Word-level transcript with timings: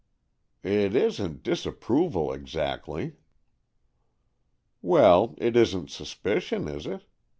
"It 0.63 0.95
isn't 0.95 1.43
disapproval 1.43 2.33
exactly." 2.33 3.17
"Well, 4.81 5.35
it 5.37 5.55
isn't 5.55 5.91
suspicion, 5.91 6.67
is 6.67 6.87
it? 6.87 7.03